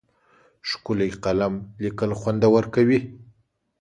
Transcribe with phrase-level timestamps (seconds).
[0.69, 1.53] ښکلی قلم
[1.83, 2.99] لیکل خوندور کوي.